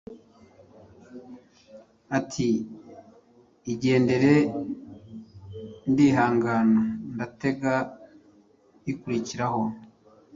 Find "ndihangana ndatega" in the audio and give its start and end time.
5.91-7.73